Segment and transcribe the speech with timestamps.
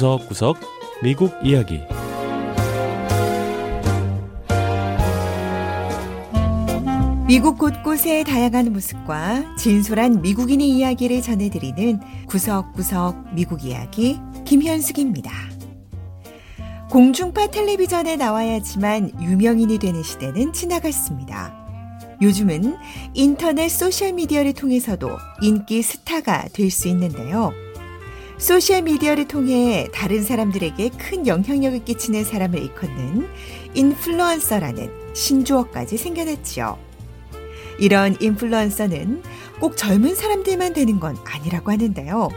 [0.00, 0.56] 구석구석
[1.02, 1.82] 미국 이야기
[7.28, 15.30] 미국 곳곳의 다양한 모습과 진솔한 미국인의 이야기를 전해드리는 구석구석 미국 이야기 김현숙입니다.
[16.88, 21.54] 공중파 텔레비전에 나와야지만 유명인이 되는 시대는 지나갔습니다.
[22.22, 22.74] 요즘은
[23.12, 25.10] 인터넷 소셜미디어를 통해서도
[25.42, 27.52] 인기 스타가 될 수 있는데요.
[28.40, 33.28] 소셜미디어를 통해 다른 사람들에게 큰 영향력을 끼치는 사람을 일컫는
[33.74, 36.78] 인플루언서라는 신조어까지 생겨났지요.
[37.78, 39.22] 이런 인플루언서는
[39.60, 42.30] 꼭 젊은 사람들만 되는 건 아니라고 하는데요.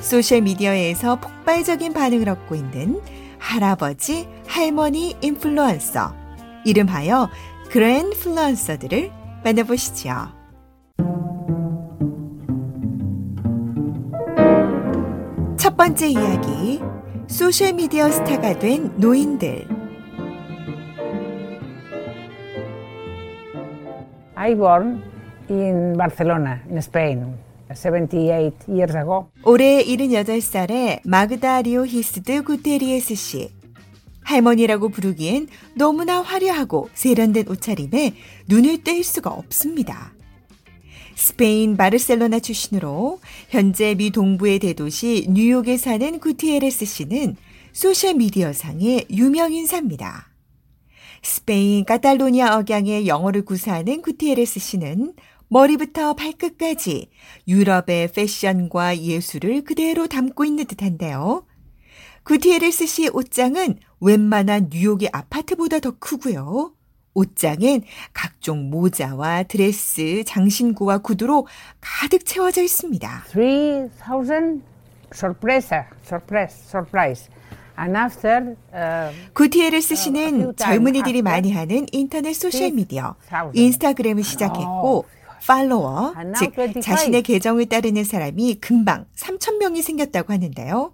[0.00, 3.00] 소셜미디어에서 폭발적인 반응을 얻고 있는
[3.38, 6.14] 할아버지, 할머니 인플루언서,
[6.66, 7.30] 이름하여
[7.70, 9.10] Granfluencer들을
[9.44, 10.41] 만나보시죠.
[15.82, 16.80] 번째 이야기,
[17.26, 19.66] 소셜미디어 스타가 된 노인들.
[24.36, 25.02] I born
[25.50, 27.36] in Barcelona, in Spain,
[27.74, 29.26] 78 years ago.
[29.44, 33.50] 올해 78살의 마그다 리오 히스드 구테리에스 씨.
[34.22, 38.14] 할머니라고 부르기엔 너무나 화려하고 세련된 옷차림에
[38.48, 40.12] 눈을 뗄 수가 없습니다.
[41.14, 47.36] 스페인 바르셀로나 출신으로 현재 미 동부의 대도시 뉴욕에 사는 구티에레스 씨는
[47.72, 50.28] 소셜미디어상의 유명 인사입니다.
[51.22, 55.14] 스페인 카탈로니아 억양의 영어를 구사하는 구티에레스 씨는
[55.48, 57.10] 머리부터 발끝까지
[57.46, 61.46] 유럽의 패션과 예술을 그대로 담고 있는 듯한데요.
[62.24, 66.74] 구티에레스 씨의 옷장은 웬만한 뉴욕의 아파트보다 더 크고요.
[67.14, 67.82] 옷장엔
[68.12, 71.46] 각종 모자와 드레스, 장신구와 구두로
[71.80, 73.24] 가득 채워져 있습니다.
[73.32, 74.62] 3,000
[75.12, 77.28] sorpresa, surprise, surprise.
[77.78, 83.50] And after, uh, 구티에레스 a 씨는 times 젊은이들이 많이 하는 인터넷 소셜미디어, 6,000.
[83.54, 85.06] 인스타그램을 시작했고,
[85.46, 86.80] 팔로워, And now 즉 25.
[86.80, 90.92] 자신의 계정을 따르는 사람이 금방 3천 명이 생겼다고 하는데요.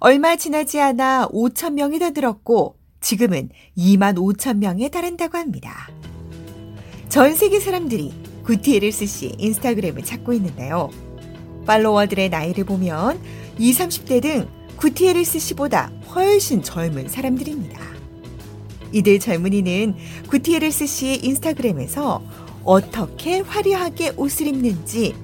[0.00, 5.88] 얼마 지나지 않아 5천 명이 더 늘었고 지금은 2만 5천 명에 달한다고 합니다.
[7.08, 8.12] 전 세계 사람들이
[8.44, 10.90] 구티에르스 씨 인스타그램을 찾고 있는데요.
[11.66, 13.20] 팔로워들의 나이를 보면
[13.58, 17.80] 20, 30대 등 구티에르스 씨보다 훨씬 젊은 사람들입니다.
[18.92, 19.94] 이들 젊은이는
[20.28, 22.22] 구티에르스 씨의 인스타그램에서
[22.64, 25.14] 어떻게 화려하게 옷을 입는지,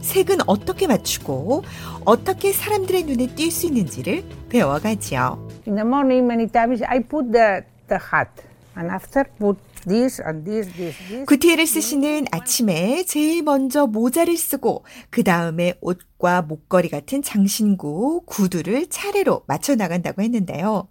[0.00, 1.64] 색은 어떻게 맞추고,
[2.04, 5.45] 어떻게 사람들의 눈에 띌 수 있는지를 배워가지요.
[5.66, 8.30] In the morning, many times I put the, the hat.
[8.76, 11.24] And after, put this and this, this, this.
[11.26, 19.44] 구티에르스 씨는 아침에 제일 먼저 모자를 쓰고 그 다음에 옷과 목걸이 같은 장신구, 구두를 차례로
[19.46, 20.88] 맞춰 나간다고 했는데요.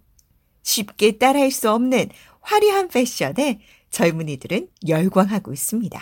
[0.62, 2.08] 쉽게 따라할 수 없는
[2.40, 3.60] 화려한 패션에
[3.90, 6.00] 젊은이들은 열광하고 있습니다.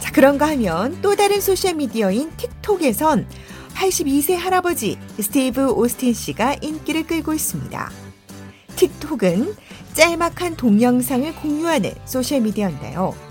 [0.00, 3.26] 자, 그런가 하면 또 다른 소셜미디어인 틱톡에선
[3.78, 7.90] 82세 할아버지 스티브 오스틴 씨가 인기를 끌고 있습니다.
[8.74, 9.54] 틱톡은
[9.94, 13.27] 짤막한 동영상을 공유하는 소셜미디어인데요.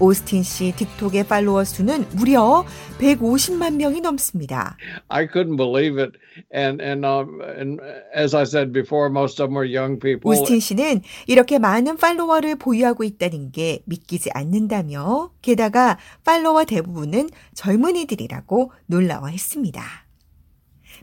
[0.00, 2.64] 오스틴 씨 틱톡의 팔로워 수는 무려
[2.98, 4.76] 150만 명이 넘습니다.
[5.08, 6.12] I couldn't believe it,
[6.54, 7.80] and and um, and
[8.16, 10.32] as I said before, most of them are young people.
[10.32, 19.82] 오스틴 씨는 이렇게 많은 팔로워를 보유하고 있다는 게 믿기지 않는다며 게다가 팔로워 대부분은 젊은이들이라고 놀라워했습니다.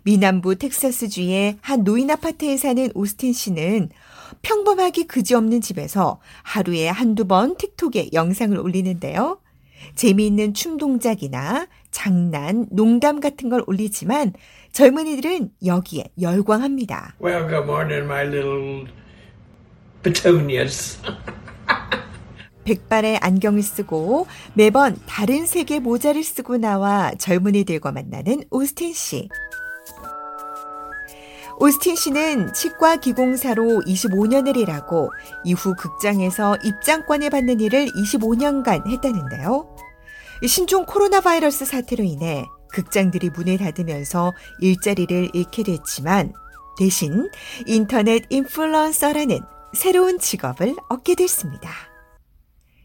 [0.04, 3.90] 미남부 텍사스주의 한 노인 아파트에 사는 오스틴 씨는
[4.42, 9.40] 평범하기 그지없는 집에서 하루에 한두 번 틱톡에 영상을 올리는데요.
[9.96, 14.34] 재미있는 춤 동작이나 장난, 농담 같은 걸 올리지만
[14.72, 17.16] 젊은이들은 여기에 열광합니다.
[17.22, 18.88] Well, good morning, my little
[20.04, 21.00] petunias.
[22.66, 29.30] 백발의 안경을 쓰고 매번 다른 색의 모자를 쓰고 나와 젊은이들과 만나는 오스틴 씨.
[31.60, 35.12] 오스틴 씨는 치과 기공사로 25년을 일하고
[35.44, 39.76] 이후 극장에서 입장권을 받는 일을 25년간 했다는데요.
[40.46, 46.32] 신종 코로나 바이러스 사태로 인해 극장들이 문을 닫으면서 일자리를 잃게 됐지만
[46.78, 47.28] 대신
[47.66, 49.40] 인터넷 인플루언서라는
[49.74, 51.72] 새로운 직업을 얻게 됐습니다.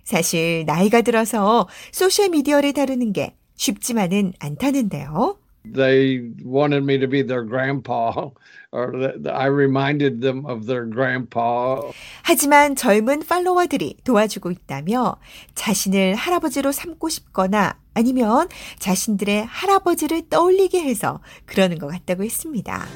[0.05, 5.42] 사실 나이가 들어서 소셜미디어를 다루는 게 쉽지만은 않다는데요.
[5.65, 8.31] They wanted me to be their grandpa,
[8.73, 8.93] or
[9.31, 11.93] I reminded them of their grandpa.
[12.23, 15.17] 하지만 젊은 팔로워들이 도와주고 있다며
[15.55, 18.49] 자신을 할아버지로 삼고 싶거나 아니면
[18.79, 22.87] 자신들의 할아버지를 떠올리게 해서 그러는 것 같다고 했습니다.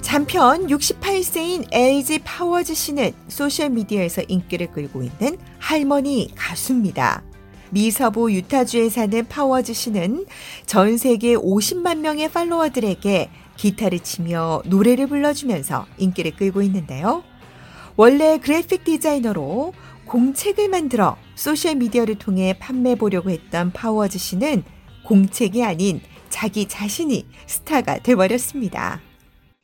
[0.00, 7.22] 한편 68세인 LG 파워즈 씨는 소셜미디어에서 인기를 끌고 있는 할머니 가수입니다.
[7.70, 10.26] 미서부 유타주에 사는 파워즈 씨는
[10.66, 17.24] 전 세계 50만 명의 팔로워들에게 기타를 치며 노래를 불러주면서 인기를 끌고 있는데요.
[17.96, 19.74] 원래 그래픽 디자이너로
[20.06, 24.62] 공책을 만들어 소셜미디어를 통해 판매 보려고 했던 파워즈 씨는
[25.04, 29.00] 공책이 아닌 자기 자신이 스타가 돼버렸습니다.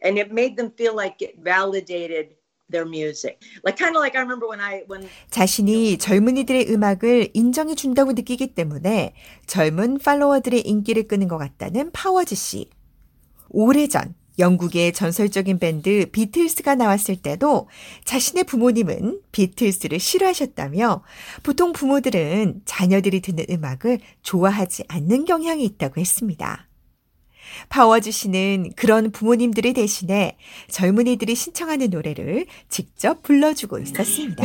[0.04, 2.36] and it made them feel like it validated
[2.70, 3.38] their music.
[3.64, 8.54] Like kind of like I remember when I when 자신이 젊은이들의 음악을 인정해 준다고 느끼기
[8.54, 9.14] 때문에
[9.46, 12.70] 젊은 팔로워들의 인기를 끄는 것 같다는 파워즈 씨.
[13.50, 17.68] 오래전 영국의 전설적인 밴드 비틀스가 나왔을 때도
[18.04, 21.04] 자신의 부모님은 비틀스를 싫어하셨다며
[21.44, 26.66] 보통 부모들은 자녀들이 듣는 음악을 좋아하지 않는 경향이 있다고 했습니다.
[27.68, 30.36] 파워즈 씨는 그런 부모님들이 대신에
[30.70, 34.42] 젊은이들이 신청하는 노래를 직접 불러주고 있었습니다.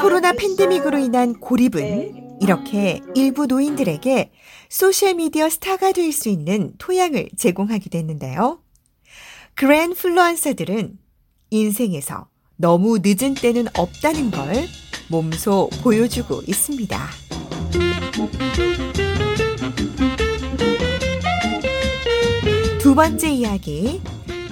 [0.00, 4.30] 코로나 팬데믹으로 인한 고립은 이렇게 일부 노인들에게
[4.68, 8.60] 소셜미디어 스타가 될 수 있는 토양을 제공하게 됐는데요.
[9.54, 10.98] 그랜 플루언서들은
[11.50, 14.66] 인생에서 너무 늦은 때는 없다는 걸
[15.10, 17.19] 몸소 보여주고 있습니다.
[22.80, 24.00] 두 번째 이야기.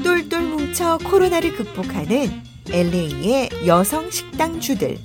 [0.03, 4.99] 똘똘 뭉쳐 코로나를 극복하는 LA의 여성 식당주들.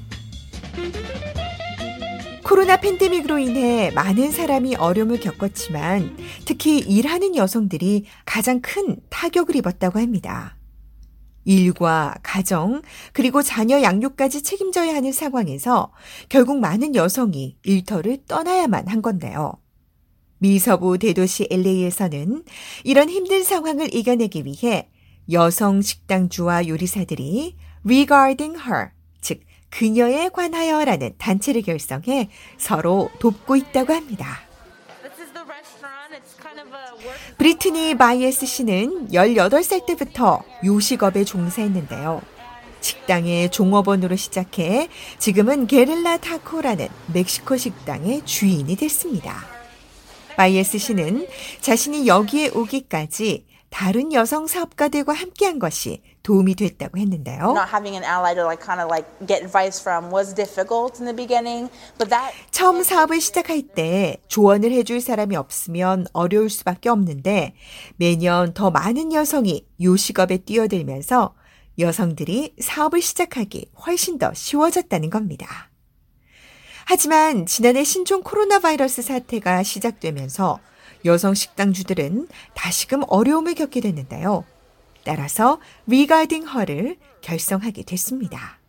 [2.43, 6.15] 코로나 팬데믹으로 인해 많은 사람이 어려움을 겪었지만
[6.45, 10.55] 특히 일하는 여성들이 가장 큰 타격을 입었다고 합니다.
[11.45, 12.81] 일과 가정,
[13.11, 15.91] 그리고 자녀 양육까지 책임져야 하는 상황에서
[16.29, 19.53] 결국 많은 여성이 일터를 떠나야만 한 건데요.
[20.37, 22.43] 미서부 대도시 LA에서는
[22.83, 24.89] 이런 힘든 상황을 이겨내기 위해
[25.31, 27.55] 여성 식당주와 요리사들이
[27.85, 28.89] Regarding Her,
[29.21, 34.41] 즉, 그녀에 관하여라는 단체를 결성해 서로 돕고 있다고 합니다.
[37.43, 42.21] 브리트니 바이에스 씨는 18살 때부터 요식업에 종사했는데요.
[42.79, 44.87] 식당의 종업원으로 시작해
[45.19, 49.43] 지금은 Guerrilla Taco라는 멕시코 식당의 주인이 됐습니다.
[50.37, 51.27] 바이에스 씨는
[51.59, 53.43] 자신이 여기에 오기까지
[53.73, 57.53] 다른 여성 사업가들과 함께한 것이 도움이 됐다고 했는데요.
[62.51, 67.55] 처음 사업을 시작할 때 조언을 해줄 사람이 없으면 어려울 수밖에 없는데
[67.95, 71.33] 매년 더 많은 여성이 요식업에 뛰어들면서
[71.79, 75.71] 여성들이 사업을 시작하기 훨씬 더 쉬워졌다는 겁니다.
[76.85, 80.59] 하지만 지난해 신종 코로나 바이러스 사태가 시작되면서
[81.05, 84.45] 여성 식당주들은 다시금 어려움을 겪게 됐는데요.
[85.05, 88.59] 따라서 Regarding Her를 결성하게 됐습니다.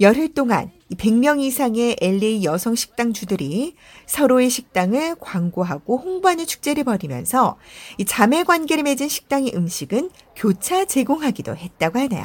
[0.00, 3.74] 열흘 동안 100명 이상의 LA 여성 식당주들이
[4.06, 7.56] 서로의 식당을 광고하고 홍보하는 축제를 벌이면서
[7.98, 12.24] 이 자매 관계를 맺은 식당의 음식은 교차 제공하기도 했다고 하네요.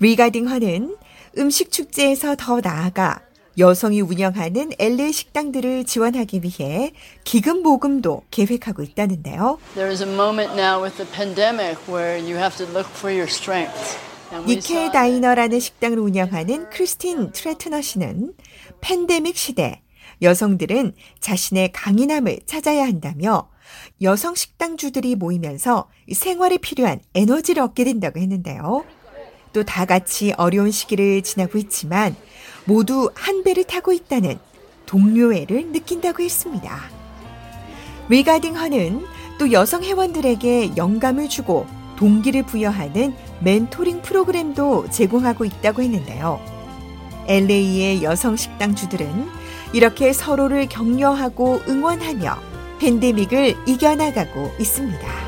[0.00, 0.96] 리가딩 허는
[1.38, 3.20] 음식 축제에서 더 나아가
[3.58, 6.92] 여성이 운영하는 LA 식당들을 지원하기 위해
[7.24, 9.58] 기금 모금도 계획하고 있다는데요.
[9.74, 13.30] There is a moment now with the pandemic where you have to look for your
[13.30, 13.98] strength.
[14.32, 18.34] And we Nickel Diner라는 식당을 운영하는 크리스틴 트레트너 씨는
[18.80, 19.82] 팬데믹 시대
[20.22, 23.48] 여성들은 자신의 강인함을 찾아야 한다며
[24.02, 28.84] 여성 식당주들이 모이면서 생활에 필요한 에너지를 얻게 된다고 했는데요.
[29.52, 32.14] 또 다 같이 어려운 시기를 지나고 있지만
[32.64, 34.38] 모두 한 배를 타고 있다는
[34.86, 36.80] 동료애를 느낀다고 했습니다.
[38.08, 39.04] Regarding Her는
[39.38, 46.40] 또 여성 회원들에게 영감을 주고 동기를 부여하는 멘토링 프로그램도 제공하고 있다고 했는데요.
[47.26, 49.28] LA의 여성 식당주들은
[49.74, 52.38] 이렇게 서로를 격려하고 응원하며
[52.80, 55.27] 팬데믹을 이겨나가고 있습니다.